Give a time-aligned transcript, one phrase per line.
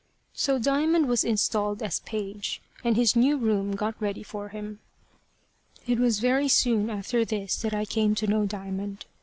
[0.33, 4.79] So Diamond was installed as page, and his new room got ready for him.
[5.85, 9.05] It was very soon after this that I came to know Diamond.